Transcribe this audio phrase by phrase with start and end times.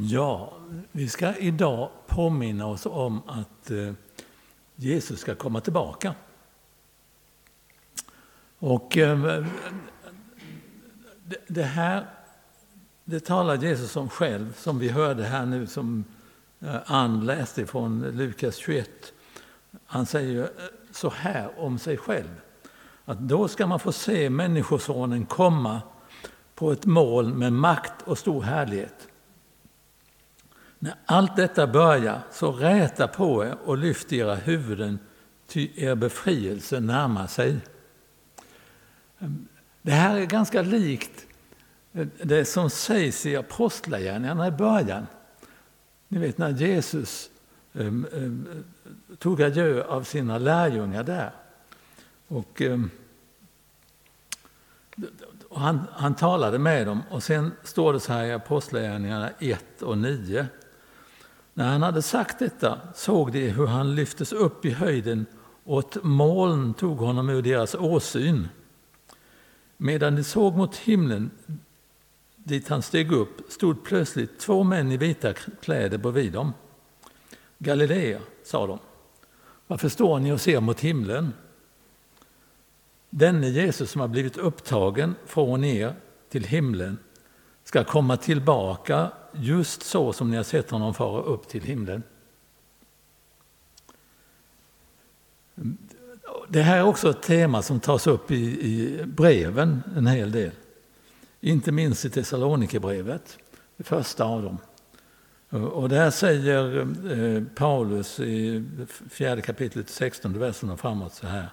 [0.00, 0.52] Ja,
[0.92, 3.92] vi ska idag påminna oss om att eh,
[4.76, 6.14] Jesus ska komma tillbaka.
[8.58, 9.44] Och eh,
[11.46, 12.06] det här
[13.04, 16.04] det talar Jesus om själv, som vi hörde här nu, som
[16.60, 18.90] eh, Ann läste från Lukas 21.
[19.86, 20.50] Han säger
[20.92, 22.40] så här om sig själv,
[23.04, 25.80] att då ska man få se Människosonen komma
[26.54, 29.07] på ett moln med makt och stor härlighet.
[30.78, 34.98] När allt detta börjar, så räta på er och lyft era huvuden,
[35.46, 37.56] ty er befrielse närmar sig.
[39.82, 41.26] Det här är ganska likt
[42.22, 45.06] det som sägs i Apostlagärningarna i början.
[46.08, 47.30] Ni vet när Jesus
[47.72, 48.64] um, um,
[49.18, 51.30] tog adjö av sina lärjungar där.
[52.28, 52.90] Och, um,
[55.48, 59.82] och han, han talade med dem och sen står det så här i Apostlagärningarna 1
[59.82, 60.46] och 9.
[61.58, 65.26] När han hade sagt detta såg de hur han lyftes upp i höjden
[65.64, 68.48] och ett moln tog honom ur deras åsyn.
[69.76, 71.30] Medan de såg mot himlen
[72.36, 76.52] dit han steg upp stod plötsligt två män i vita kläder bredvid dem.
[77.58, 78.78] Galilea, sa de.
[79.66, 81.32] Varför står ni och ser mot himlen?
[83.10, 85.94] Denne Jesus som har blivit upptagen från er
[86.28, 86.98] till himlen
[87.64, 92.02] ska komma tillbaka just så som ni har sett honom fara upp till himlen.
[96.48, 100.50] Det här är också ett tema som tas upp i, i breven en hel del.
[101.40, 103.38] Inte minst i Thessalonikerbrevet,
[103.76, 104.58] det första av dem.
[105.50, 106.80] Och där säger
[107.12, 108.64] eh, Paulus i
[109.10, 111.48] fjärde kapitlet, 16 versen och framåt så här.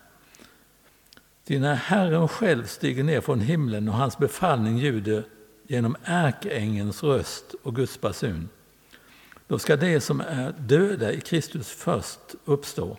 [1.45, 5.23] Ty när Herren själv stiger ner från himlen och hans befallning ljuder
[5.67, 8.49] genom ärkeängelns röst och Guds basun,
[9.47, 12.97] då ska de som är döda i Kristus först uppstå.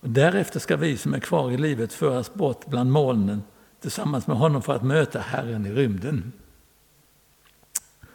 [0.00, 3.42] Och därefter ska vi som är kvar i livet föras bort bland molnen
[3.80, 6.32] tillsammans med honom för att möta Herren i rymden.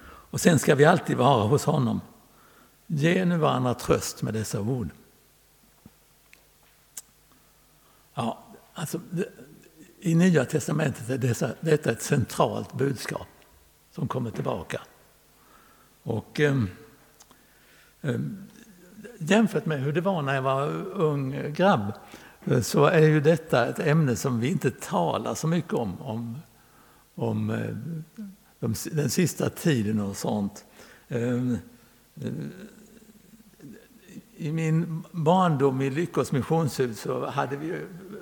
[0.01, 2.01] Och sen ska vi alltid vara hos honom.
[2.87, 4.89] Ge nu varandra tröst med dessa ord.
[8.13, 8.43] Ja,
[8.73, 8.99] alltså,
[10.01, 13.27] i Nya testamentet är dessa, detta ett centralt budskap
[13.91, 14.81] som kommer tillbaka.
[16.03, 16.63] Och eh,
[18.01, 18.19] eh,
[19.21, 21.93] Jämfört med hur det var när jag var ung grabb
[22.45, 26.37] eh, så är ju detta ett ämne som vi inte talar så mycket om, om,
[27.15, 27.75] om eh,
[28.59, 30.65] de, den sista tiden och sånt.
[31.07, 31.57] Ehm,
[32.21, 32.31] eh,
[34.41, 37.75] i min barndom i Lyckos missionshus så hade vi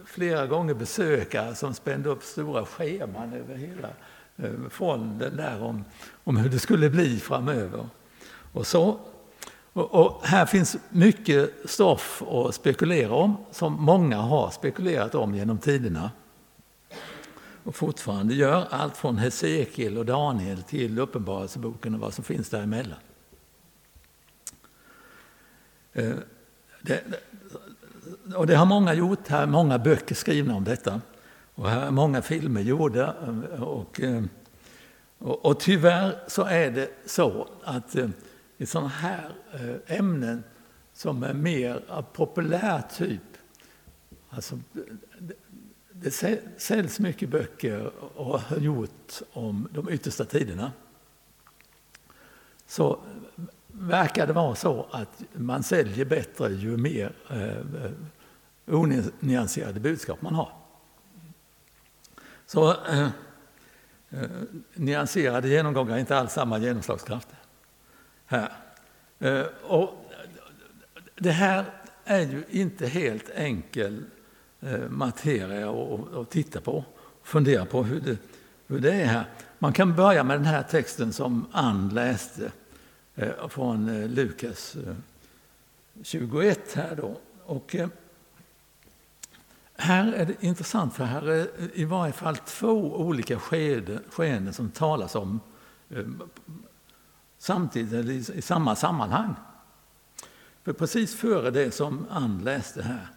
[0.06, 3.90] flera gånger besökare som spände upp stora scheman över hela
[4.38, 5.86] eh, fonden där om,
[6.24, 7.90] om hur det skulle bli framöver.
[8.54, 9.00] Och så
[9.74, 15.58] och, och, här finns mycket stoff att spekulera om, som många har spekulerat om genom
[15.58, 16.12] tiderna.
[17.64, 23.00] Och fortfarande gör, allt från Hesekiel och Daniel till Uppenbarelseboken och vad som finns däremellan.
[25.98, 26.16] Eh,
[26.82, 27.04] det,
[28.36, 31.02] och det har många gjort, här är många böcker skrivna om detta.
[31.56, 33.16] Och här är många filmer gjorda.
[33.22, 34.24] Eh, och, eh,
[35.18, 37.96] och, och tyvärr så är det så att
[38.58, 39.32] i sådana här
[39.88, 40.44] ämnen
[40.94, 43.22] som är mer av populär typ.
[44.30, 44.60] Alltså,
[45.92, 46.12] det
[46.58, 50.72] säljs mycket böcker och har gjort om de yttersta tiderna.
[52.68, 53.00] Så
[53.80, 57.92] verkar det vara så att man säljer bättre ju mer eh, eh,
[58.66, 60.52] onyanserade budskap man har.
[62.46, 63.10] Så eh,
[64.10, 64.30] eh,
[64.74, 67.28] nyanserade genomgångar är inte alls samma genomslagskraft
[68.26, 68.52] här.
[69.20, 70.12] Eh, och
[71.16, 71.66] det här
[72.06, 74.04] är ju inte helt enkel
[74.62, 75.72] eh, materia
[76.22, 76.84] att titta på
[77.22, 78.18] och fundera på hur det,
[78.68, 79.26] hur det är här.
[79.60, 82.52] Man kan börja med den här texten som Ann läste eh,
[83.20, 84.96] Eh, från eh, Lukas eh,
[86.04, 87.18] 21 här då.
[87.46, 87.76] Och
[89.76, 93.40] här är det intressant för här är i varje fall två olika
[94.10, 95.40] skeenden som talas om
[97.38, 99.36] samtidigt eller i samma sammanhang.
[100.64, 103.08] För precis före det som Ann läste här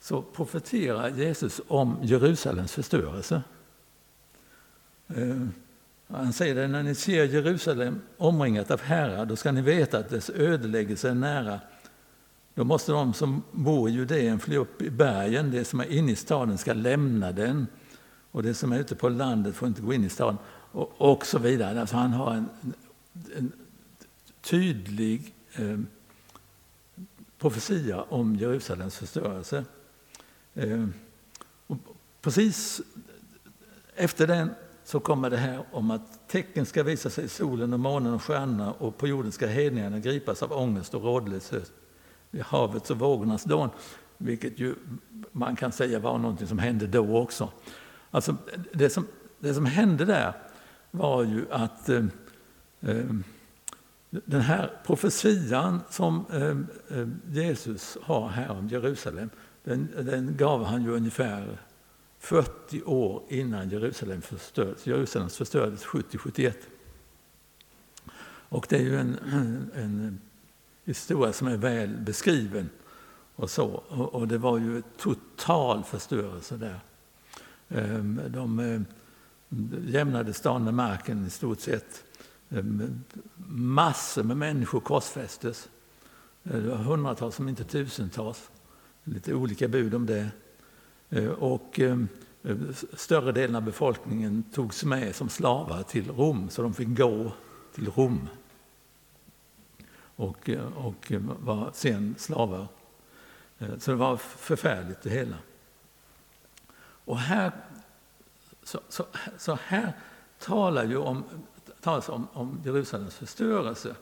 [0.00, 3.42] så profeterar Jesus om Jerusalems förstörelse.
[6.12, 10.10] Han säger det, när ni ser Jerusalem omringat av herrar, då ska ni veta att
[10.10, 11.60] dess ödeläggelse är nära.
[12.54, 16.12] Då måste de som bor i Judeen fly upp i bergen, det som är inne
[16.12, 17.66] i staden ska lämna den
[18.30, 20.38] och det som är ute på landet får inte gå in i staden
[20.72, 21.80] och, och så vidare.
[21.80, 22.48] Alltså han har en,
[23.36, 23.52] en
[24.40, 25.78] tydlig eh,
[27.38, 29.64] profetia om Jerusalems förstörelse.
[30.54, 30.86] Eh,
[31.66, 31.76] och
[32.20, 32.80] precis
[33.96, 34.50] efter den
[34.92, 38.22] så kommer det här om att tecken ska visa sig i solen och månen och
[38.22, 41.72] stjärnorna och på jorden ska hedningarna gripas av ångest och rådlöshet
[42.30, 43.70] vid havets och vågornas dån.
[44.18, 44.74] Vilket ju
[45.32, 47.48] man kan säga var någonting som hände då också.
[48.10, 48.36] Alltså
[48.72, 49.06] det som,
[49.38, 50.32] det som hände där
[50.90, 52.04] var ju att eh,
[52.80, 53.04] eh,
[54.10, 59.30] den här profetian som eh, eh Jesus har här om Jerusalem,
[59.64, 61.58] den, den gav han ju ungefär
[62.22, 64.86] 40 år innan Jerusalem förstördes.
[64.86, 66.52] Jerusalem förstördes 70-71.
[68.48, 69.18] Och det är ju en,
[69.74, 70.20] en
[70.84, 72.70] historia som är väl beskriven.
[73.36, 73.66] Och, så.
[73.88, 76.80] och det var ju total förstörelse där.
[77.68, 78.80] Ehm, de eh,
[79.86, 82.04] jämnade stan med marken i stort sett.
[82.50, 83.04] Ehm,
[83.46, 85.68] massor med människor korsfästes.
[86.44, 88.50] Eh, det var hundratals, om inte tusentals.
[89.04, 90.30] Lite olika bud om det.
[91.12, 91.98] Eh, och eh,
[92.42, 92.56] eh,
[92.92, 97.32] större delen av befolkningen togs med som slavar till Rom, så de fick gå
[97.74, 98.28] till Rom
[100.16, 102.66] och, och var sen slavar.
[103.78, 105.36] Så det var förfärligt det hela.
[107.04, 107.52] Och här,
[108.62, 109.06] så, så,
[109.38, 109.92] så här
[110.38, 111.24] talar ju om,
[111.80, 113.96] talas om, om Jerusalems förstörelse.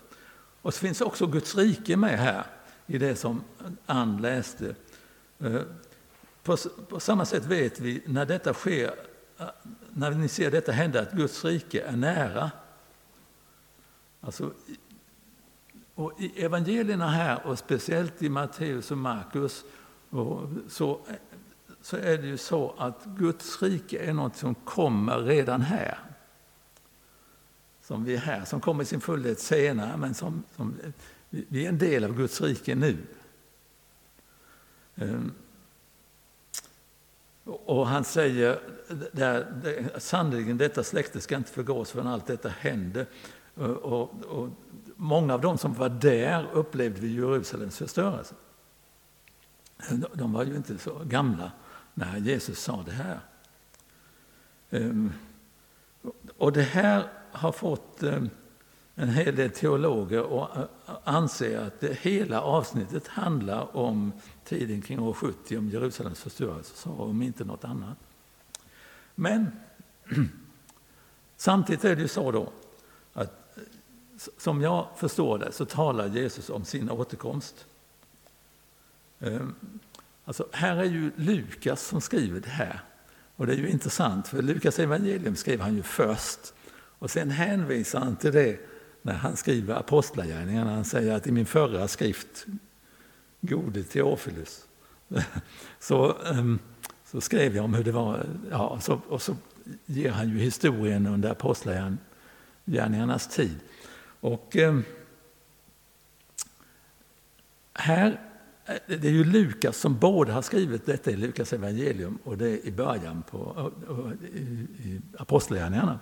[0.62, 2.46] Och så finns också Guds rike med här
[2.86, 3.40] i det som
[3.86, 4.74] Ann läste.
[6.50, 6.56] På,
[6.88, 8.94] på, samma sätt vet vi när detta sker,
[9.38, 9.46] eh,
[9.92, 12.50] när ni ser detta hända, att Guds rike är nära.
[14.20, 14.52] Alltså,
[15.94, 19.64] och I evangelierna här, och speciellt i Matteus och Markus,
[20.10, 21.00] och så,
[21.82, 25.98] så är det ju så att Guds rike är något som kommer redan här.
[27.82, 30.74] Som vi är här, som kommer i sin fullhet senare, men som, som
[31.30, 32.96] vi är en del av Guds rike nu.
[34.94, 35.32] Um,
[37.50, 38.60] och han säger
[39.12, 43.06] där, sannerligen detta släkte ska inte förgås förrän allt detta händer.
[43.54, 44.48] Och, och,
[44.96, 48.34] många av dem som var där upplevde Jerusalems förstörelse.
[50.12, 51.52] De var ju inte så gamla
[51.94, 53.20] när Jesus sa det här.
[54.70, 55.12] Ehm,
[56.36, 58.30] och det här har fått ehm,
[59.00, 60.64] en hel del teologer och eh,
[61.04, 64.12] anser att det hela avsnittet handlar om
[64.44, 67.98] tiden kring år 70 om Jerusalems förstörelse, om inte något annat.
[69.14, 69.52] Men
[71.36, 72.52] samtidigt är det ju så då
[73.12, 73.62] att eh,
[74.38, 77.66] som jag förstår det så talar Jesus om sin återkomst.
[79.20, 79.54] Ehm,
[80.24, 82.80] alltså, här är ju Lukas som skriver det här.
[83.36, 86.54] Och det är ju intressant, för Lukas evangelium skrev han ju först.
[86.72, 88.60] Och sen hänvisar han till det
[89.02, 90.74] när han skriver Apostlagärningarna.
[90.74, 92.46] Han säger att i min förra skrift
[93.40, 94.64] gode Teofilus.
[95.78, 96.58] Så, ehm,
[97.04, 98.26] så skrev jag om hur det var.
[98.50, 99.36] Ja, så, och så
[99.86, 103.58] ger han ju historien under apostlagärningarnas tid.
[104.20, 104.84] Och ehm,
[107.74, 108.20] här,
[108.66, 112.48] eh, det är ju Lukas som både har skrivit detta i Lukas evangelium och det
[112.48, 113.72] är i början på
[114.34, 115.98] i, i apostlagärningarna.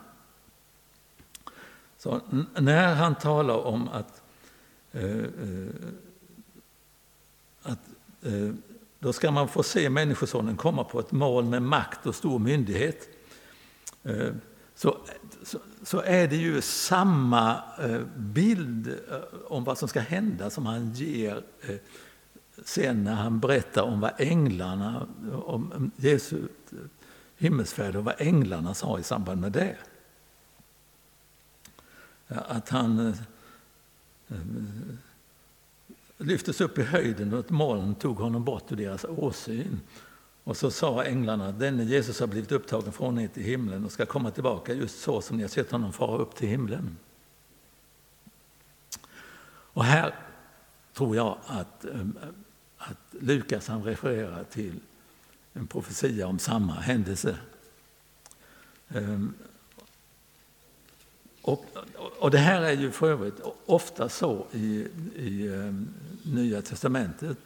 [1.98, 2.20] Så
[2.58, 4.22] när han talar om att
[4.92, 5.74] eh, eh,
[7.62, 7.78] att
[8.22, 8.54] eh,
[8.98, 13.08] då ska man få se Människosonen komma på ett moln med makt och stor myndighet.
[14.02, 14.32] Eh,
[14.74, 14.96] så,
[15.42, 20.66] så, så, är det ju samma eh, bild eh, om vad som ska hända som
[20.66, 21.76] han ger eh,
[22.64, 26.42] sen när han berättar om vad änglarna, om Jesu
[27.36, 29.76] himmelsfärd och vad änglarna sa i samband med det.
[32.28, 33.14] Att han eh,
[34.28, 34.38] eh,
[36.16, 39.80] lyftes upp i höjden och ett moln tog honom bort ur deras åsyn.
[40.44, 44.06] Och så sa änglarna, denne Jesus har blivit upptagen från er till himlen och ska
[44.06, 46.96] komma tillbaka just så som ni har sett honom fara upp till himlen.
[49.48, 50.14] Och här
[50.94, 52.06] tror jag att, eh,
[52.76, 54.80] att Lukas han refererar till
[55.52, 57.38] en profetia om samma händelse.
[58.88, 59.34] Ehm,
[61.48, 61.64] och,
[62.18, 65.88] och det här är ju för övrigt ofta så i, i ehm,
[66.22, 67.38] Nya testamentet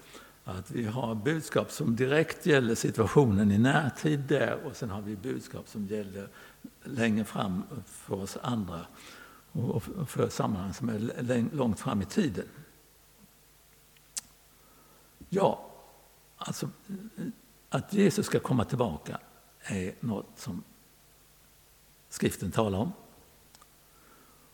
[0.45, 5.17] att vi har budskap som direkt gäller situationen i närtid där och sen har vi
[5.17, 6.29] budskap som gäller
[6.85, 8.81] längre fram för oss andra
[9.53, 12.47] och för sammanhang som är långt fram i tiden.
[15.29, 15.71] Ja,
[16.37, 16.69] alltså
[17.69, 19.19] att Jesus ska komma tillbaka
[19.61, 20.63] är något som
[22.09, 22.93] skriften talar om.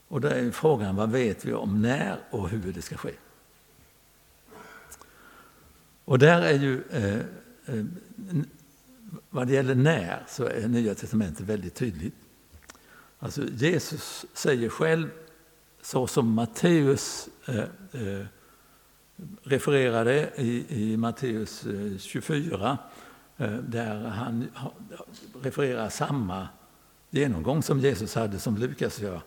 [0.08, 3.12] Och då är frågan, vad vet vi om när och hur det ska ske?
[6.04, 7.20] Och där är ju, eh,
[7.66, 7.84] eh,
[9.30, 12.14] vad det gäller när, så är Nya Testamentet väldigt tydligt.
[13.18, 15.08] Alltså Jesus säger själv,
[15.82, 17.58] så som Matteus eh,
[17.92, 18.26] eh,
[19.42, 22.78] refererade i, i Matteus eh, 24,
[23.36, 24.48] eh, där han
[25.42, 26.48] refererar samma
[27.10, 29.22] genomgång som Jesus hade, som Lukas gör.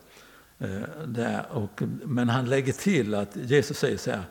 [0.58, 4.24] Eh, där, och, men han lägger till att Jesus säger så här,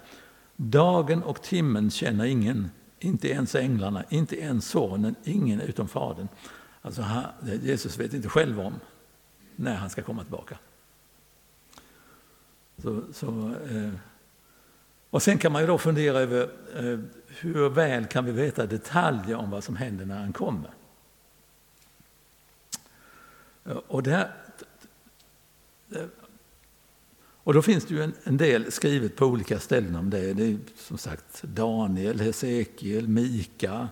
[0.56, 6.28] dagen och timmen känner ingen, inte ens änglarna, inte ens sonen, ingen utom fadern.
[6.82, 7.24] Alltså han,
[7.64, 8.74] Jesus vet inte själv om
[9.56, 10.58] när han ska komma tillbaka.
[12.78, 13.92] Så, så, eh,
[15.10, 19.36] och sen kan man ju då fundera över eh, hur väl kan vi veta detaljer
[19.36, 20.70] om vad som händer när han kommer?
[23.66, 24.32] Eh, och, där,
[25.96, 26.06] Eh,
[27.44, 30.34] och då finns det ju en, en, del skrivet på olika ställen om det.
[30.34, 33.88] Det är som sagt Daniel, Hesekiel, Mika.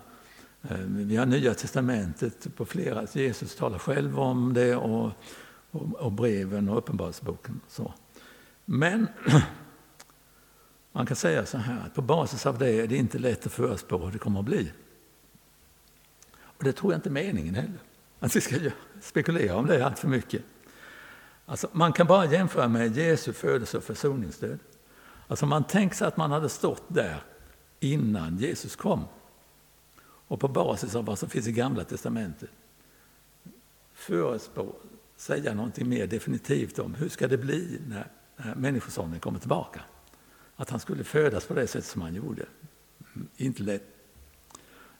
[0.62, 3.06] Eh, vi har Nya Testamentet på flera.
[3.12, 5.12] Jesus talar själv om det och,
[5.70, 7.60] och, och breven och Uppenbarelseboken.
[8.64, 9.06] Men
[10.92, 13.52] man kan säga så här, att på basis av det är det inte lätt att
[13.52, 14.72] förutspå hur det kommer att bli.
[16.40, 17.78] Och det tror jag inte är meningen heller,
[18.18, 18.56] att vi ska
[19.00, 20.42] spekulera om det allt för mycket.
[21.50, 24.58] Alltså, man kan bara jämföra med Jesu födelse och försoningsdöd.
[25.28, 27.22] Alltså man tänker sig att man hade stått där
[27.80, 29.04] innan Jesus kom.
[30.02, 32.50] Och på basis av vad som finns i Gamla Testamentet
[33.92, 34.74] förutspå,
[35.16, 38.06] säga någonting mer definitivt om hur ska det bli när
[38.44, 39.80] när Människosonen kommer tillbaka.
[40.56, 42.42] Att han skulle födas på det sätt som han gjorde.
[43.14, 43.82] Mm, inte lätt.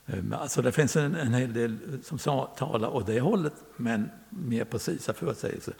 [0.05, 2.17] Eh, alltså det finns en, en hel del som
[2.57, 5.73] talar åt det hållet, men mer precisa förutsägelser.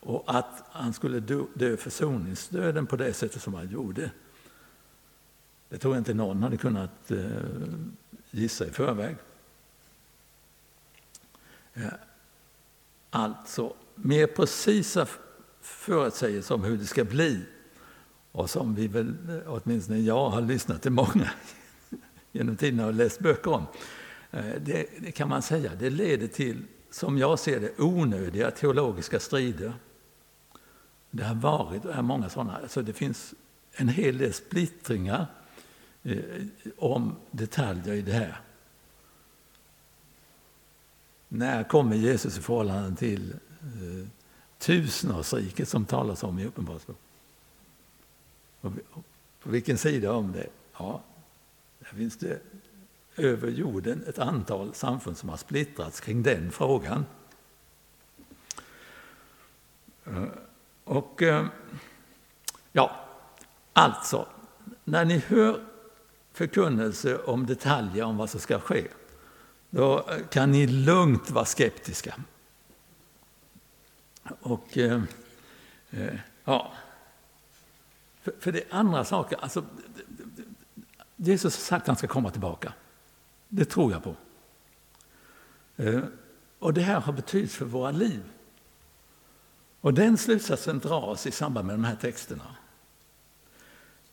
[0.00, 1.20] Och att han skulle
[1.54, 4.10] dö, försoningsdöden på det sättet som han gjorde,
[5.68, 7.18] det tror jag inte någon hade kunnat eh,
[8.30, 9.16] gissa i förväg.
[11.74, 11.84] Eh,
[13.10, 15.06] alltså, mer precisa
[15.60, 17.40] förutsägelser om hur det ska bli.
[18.32, 21.30] Och som vi väl, eh, åtminstone jag, har lyssnat till många
[22.32, 23.66] genom tiderna och läst böcker om.
[24.60, 29.72] Det, det, kan man säga, det leder till, som jag ser det, onödiga teologiska strider.
[31.10, 32.56] Det har varit och är många sådana.
[32.56, 33.34] Alltså det finns
[33.72, 35.26] en hel del splittringar
[36.02, 36.18] eh,
[36.76, 38.40] om detaljer i det här.
[41.28, 44.08] När kommer Jesus i förhållande till eh,
[44.58, 47.02] tusenårsriket som talas om i Uppenbarelseboken.
[49.42, 50.46] På vilken sida om det?
[50.78, 51.02] Ja,
[51.78, 52.40] där finns det
[53.16, 57.04] över jorden ett antal samfund som har splittrats kring den frågan.
[60.88, 61.46] Och eh,
[62.72, 62.96] ja,
[63.72, 64.26] alltså,
[64.84, 65.64] när ni hör
[66.32, 68.88] förkunnelse om detaljer om vad som ska ske,
[69.70, 72.14] då eh, kan ni lugnt vara skeptiska.
[74.40, 75.02] Och eh,
[76.44, 76.72] ja,
[78.22, 79.38] för, för det är andra saker.
[79.42, 79.64] Alltså,
[81.16, 82.72] Jesus har sagt att han ska komma tillbaka.
[83.48, 84.14] Det tror jag på.
[86.58, 88.22] Och det här har betydelse för våra liv.
[89.80, 92.44] Och den slutsatsen dras i samband med de här texterna.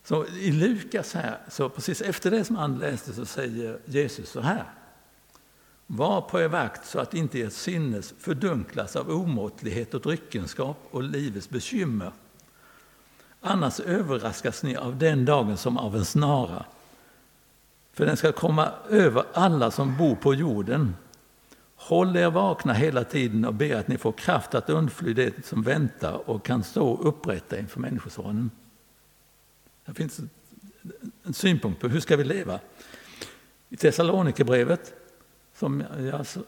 [0.04, 4.40] Så i Lukas här, så precis efter det som han läste så säger Jesus så
[4.40, 4.64] här.
[5.86, 11.02] Var på er vakt så att inte ert sinnes fördunklas av omåttlighet och dryckenskap och
[11.02, 12.12] livets bekymmer.
[13.40, 16.64] Annars överraskas ni av den dagen som av en snara.
[17.92, 20.94] För den ska komma över alla som bor på jorden.
[21.76, 25.62] Håll er vakna hela tiden och be att ni får kraft att undfly det som
[25.62, 28.50] väntar och kan stå upprätta inför Människosonen.
[29.84, 30.20] Det finns
[31.22, 32.60] en synpunkt på hur ska vi leva.
[33.68, 34.94] I Thessalonikerbrevet
[35.58, 36.40] som jag alltså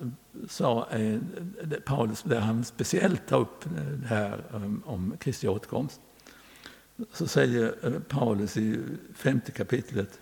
[0.49, 1.19] sa, eh,
[1.85, 6.01] Paulus, där han speciellt tar upp eh, det här um, om Kristi återkomst,
[7.13, 8.81] så säger eh, Paulus i
[9.15, 10.21] femte kapitlet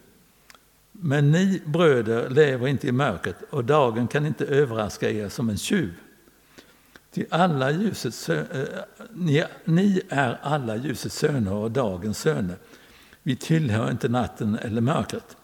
[1.01, 5.57] men ni bröder lever inte i mörkret och dagen kan inte överraska er som en
[5.57, 5.95] tjuv.
[7.11, 8.45] Till alla ljusets, eh,
[9.13, 12.57] ni, ni är alla ljusets söner och dagens söner.
[13.23, 15.37] Vi tillhör inte natten eller mörkret.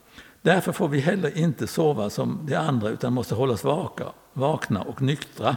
[0.43, 5.03] Därför får vi heller inte sova som de andra utan måste hållas vaka, vakna och
[5.03, 5.57] nyktra.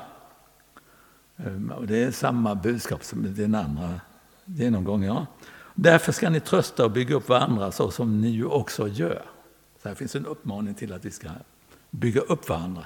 [1.38, 4.00] Ehm, det är samma budskap som den andra
[4.46, 5.08] genomgången.
[5.16, 5.26] Ja.
[5.76, 9.35] Därför ska ni trösta och bygga upp varandra så som ni ju också gör.
[9.86, 11.30] Här finns en uppmaning till att vi ska
[11.90, 12.86] bygga upp varandra.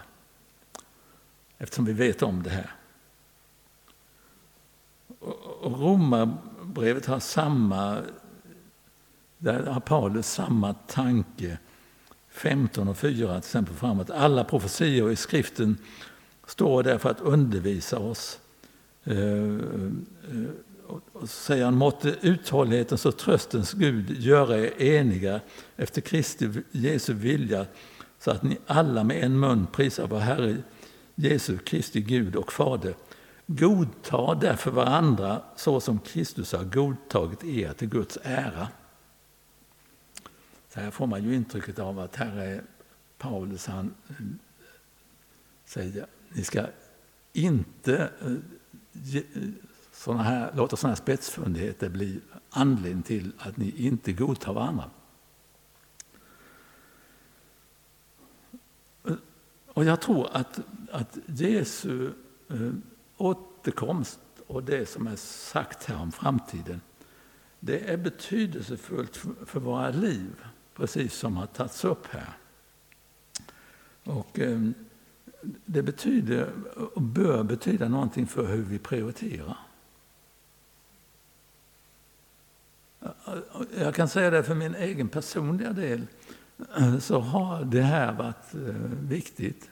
[1.57, 2.71] Eftersom vi vet om det här.
[5.61, 5.71] Och
[7.05, 8.01] har samma,
[9.37, 11.57] där har Paulus samma tanke
[12.29, 14.09] 15 och 4 till exempel framåt.
[14.09, 15.77] Alla profetior i skriften
[16.45, 18.39] står där för att undervisa oss.
[19.03, 20.49] Eh, eh,
[20.89, 25.41] och så säger han, måtte uthållighetens och tröstens Gud göra er eniga
[25.75, 27.65] efter Kristi Jesu vilja
[28.19, 30.57] så att ni alla med en mun prisar vår Herre
[31.15, 32.93] Jesu Kristi Gud och Fader.
[33.45, 38.67] Godta därför varandra så som Kristus har godtagit er till Guds ära.
[40.73, 42.63] Så här får man ju intrycket av att här är
[43.17, 44.15] Paulus, han eh,
[45.65, 46.65] säger ni ska
[47.33, 48.33] inte eh,
[49.99, 54.89] såna här, låta sådana här spetsfundigheter bli anledning till att ni inte godtar varandra.
[59.67, 60.59] Och jag tror att,
[60.91, 62.11] att Jesu
[62.49, 62.71] eh,
[63.17, 66.81] återkomst och det som är sagt här om framtiden,
[67.59, 72.33] det är betydelsefullt för våra liv, precis som har tagits upp här.
[74.03, 74.69] Och eh,
[75.65, 76.51] det betyder
[76.93, 79.68] och bör betyda någonting för hur vi prioriterar.
[83.77, 86.07] Jag kan säga det för min egen personliga del
[86.77, 89.69] eh, så har det här varit eh, viktigt.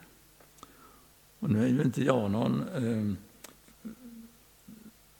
[1.40, 3.18] Och nu är ju inte jag någon eh,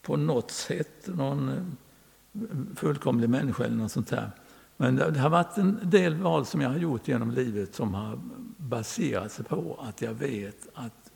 [0.02, 4.32] på något sätt någon eh, fullkomlig människa eller något sånt där.
[4.78, 8.20] Men det har varit en del val som jag har gjort genom livet som har
[8.58, 11.12] baserat sig på att jag vet att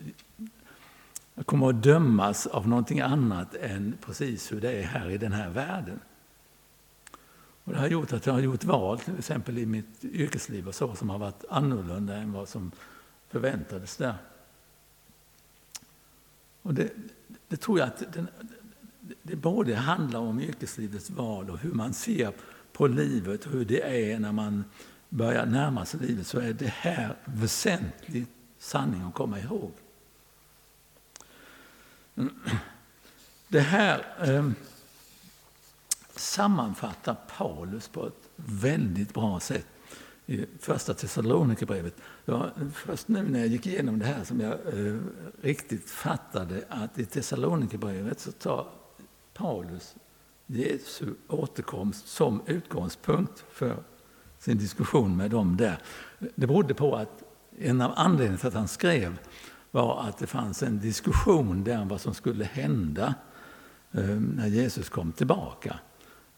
[1.36, 5.32] jag kommer att dömas av någonting annat än precis hur det är här i den
[5.32, 6.00] här världen.
[7.72, 10.76] Och det har gjort att jag har gjort val, till exempel i mitt yrkesliv och
[10.76, 12.72] så, som har varit annorlunda än vad som
[13.30, 14.16] förväntades där.
[16.62, 16.90] Och det,
[17.48, 18.28] det tror jag att den,
[19.24, 22.34] det både handlar om yrkeslivets val och hur man ser
[22.74, 24.64] på livet och hur det är när man
[25.10, 28.26] börjar närma sig livet så är det här väsentlig
[28.58, 29.72] sanning att komma ihåg.
[33.48, 34.52] Det här eh,
[36.22, 39.66] sammanfattar Paulus på ett väldigt bra sätt
[40.26, 41.96] i första Thessalonikerbrevet.
[42.26, 44.98] Det var först nu när jag gick igenom det här som jag eh,
[45.42, 48.68] riktigt fattade att i Thessalonikerbrevet så tar
[49.34, 49.96] Paulus
[50.46, 53.84] Jesu återkomst som utgångspunkt för
[54.40, 55.82] sin diskussion med dem där.
[56.36, 57.24] Det berodde på att
[57.58, 59.18] en av anledningarna till att han skrev
[59.72, 63.16] var att det fanns en diskussion där om vad som skulle hända
[63.92, 65.80] eh, när Jesus kom tillbaka.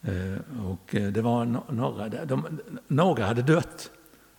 [0.04, 3.92] Eh, och eh, det var några, de, några hade dött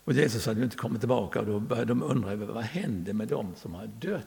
[0.04, 3.52] och Jesus hade inte kommit tillbaka och då började de undra vad hände med dem
[3.56, 4.26] som har dött?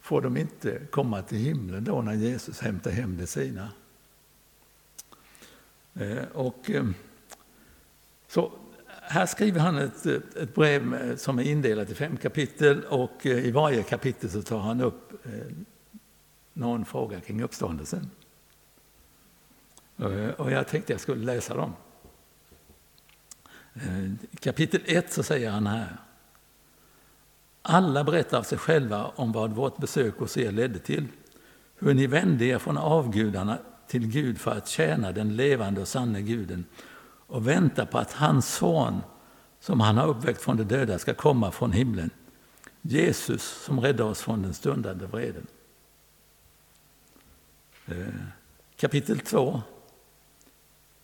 [0.00, 3.68] Får de inte komma till himlen då när Jesus hämtar hem de sina?
[5.94, 6.70] Eh, och,
[8.28, 8.52] så
[9.02, 13.82] här skriver han ett, ett brev som är indelat i fem kapitel och i varje
[13.82, 15.12] kapitel så tar han upp
[16.52, 18.10] någon fråga kring uppståndelsen.
[19.98, 21.72] Eh, och jag tänkte jag skulle läsa dem.
[23.74, 25.96] Eh, kapitel 1 så säger han här.
[27.62, 31.06] Alla berättar av sig själva om vad vårt besök hos er ledde till.
[31.78, 36.22] Hur ni vände er från avgudarna till Gud för att tjäna den levande och sanne
[36.22, 36.64] guden
[37.26, 39.00] och vänta på att hans son,
[39.60, 42.10] som han har uppväckt från de döda, ska komma från himlen.
[42.82, 45.46] Jesus som räddar oss från den stundande vreden.
[47.86, 48.14] Eh,
[48.76, 49.62] kapitel 2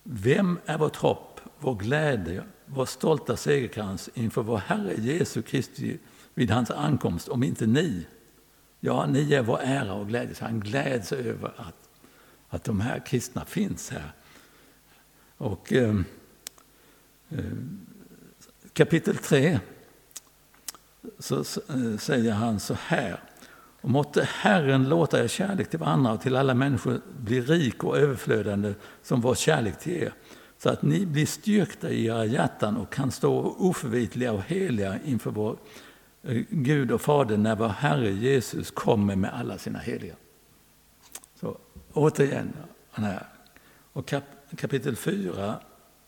[0.03, 5.99] vem är vårt hopp, vår glädje, vår stolta segerkrans inför vår Herre Jesu Kristi
[6.33, 8.07] vid hans ankomst, om inte ni?
[8.79, 10.35] Ja, ni är vår ära och glädje.
[10.35, 11.89] Så han gläds över att,
[12.49, 14.11] att de här kristna finns här.
[15.37, 15.95] Och eh,
[17.29, 17.43] eh,
[18.73, 19.59] kapitel 3
[21.19, 23.19] så eh, säger han så här.
[23.81, 27.97] Och måtte Herren låta er kärlek till varandra och till alla människor bli rik och
[27.97, 30.13] överflödande som vår kärlek till er,
[30.57, 35.31] så att ni blir styrkta i era hjärtan och kan stå oförvitliga och heliga inför
[35.31, 35.57] vår
[36.23, 40.15] eh, Gud och Fader när vår Herre Jesus kommer med alla sina heliga.
[41.39, 41.57] Så
[41.93, 42.53] återigen,
[42.91, 43.27] här.
[43.93, 44.23] Och kap
[44.57, 45.55] kapitel 4.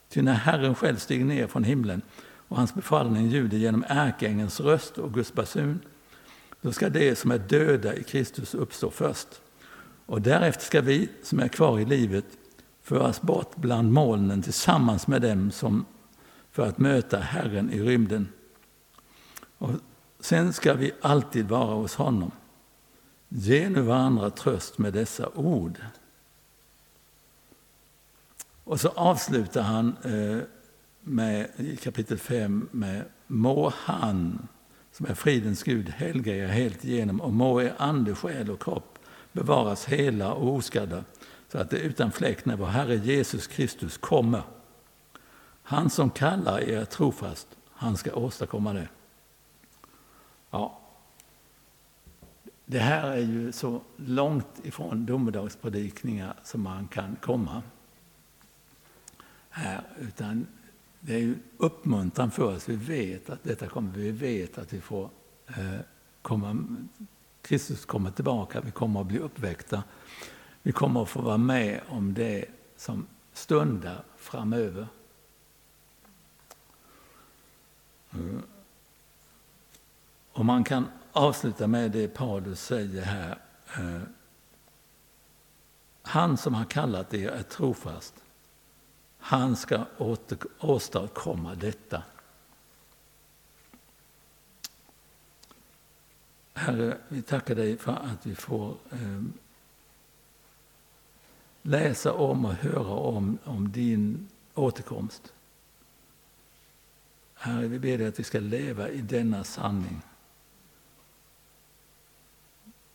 [0.09, 2.01] Ty när Herren själv stiger ner från himlen
[2.47, 5.79] och hans befallning ljuder genom ärkeängens röst och Guds basun
[6.63, 9.27] då ska de som är döda i Kristus uppstå först.
[10.05, 12.25] Och därefter ska vi som är kvar i livet
[12.81, 15.85] föras bort bland molnen tillsammans med dem som
[16.51, 18.27] för att möta Herren i rymden.
[19.57, 19.71] Och
[20.19, 22.31] sen ska vi alltid vara hos honom.
[23.29, 25.77] Ge nu varandra tröst med dessa ord.
[28.63, 30.39] Och så avslutar han eh,
[31.01, 34.47] med, i kapitel 5 med Må han
[34.93, 38.99] som är fridens Gud helga er helt igenom och må er ande, själ och kropp
[39.31, 41.03] bevaras hela och oskadda
[41.47, 44.41] så att det utan fläck när vår Herre Jesus Kristus kommer.
[45.63, 48.87] Han som kallar er trofast, han ska åstadkomma det.
[50.51, 50.79] Ja.
[52.65, 57.61] Det här är ju så långt ifrån domedagspredikningar som man kan komma.
[59.49, 60.47] Här, utan
[61.05, 62.69] det är ju uppmuntran för oss.
[62.69, 63.91] Vi vet att detta kommer.
[63.91, 65.09] Vi vet att vi får
[65.47, 65.79] eh,
[66.21, 66.67] komma,
[67.41, 68.61] Kristus kommer tillbaka.
[68.61, 69.83] Vi kommer att bli uppväckta.
[70.61, 72.45] Vi kommer att få vara med om det
[72.77, 74.87] som stundar framöver.
[78.11, 78.41] Eh, mm.
[80.31, 83.37] Och man kan avsluta med det Paulus säger här.
[83.77, 84.01] Eh,
[86.01, 88.22] Han som har kallat er är trofast.
[89.25, 89.85] Han ska
[90.59, 92.03] åstadkomma detta.
[96.53, 99.23] Herre, vi tackar dig för att vi får eh,
[101.61, 105.33] läsa om och höra om, om din återkomst.
[107.33, 110.01] Herre, vi ber dig att vi ska leva i denna sanning.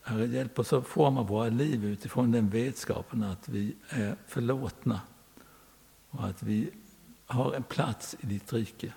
[0.03, 5.01] Herre, hjälp oss att forma våra liv utifrån den vetskapen att vi är förlåtna
[6.11, 6.71] och att vi
[7.27, 8.93] har en plats i ditt rike.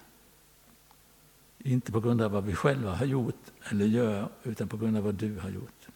[1.59, 5.03] Inte på grund av vad vi själva har gjort eller gör, utan på grund av
[5.03, 5.87] vad du har gjort.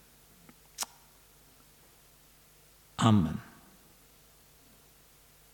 [2.96, 3.40] Amen.